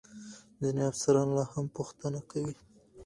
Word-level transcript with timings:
ځینې 0.61 0.83
افسران 0.91 1.27
لا 1.37 1.43
هم 1.53 1.65
پوښتنه 1.77 2.19
کوي. 2.31 2.55